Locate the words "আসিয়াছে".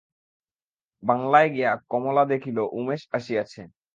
3.13-3.61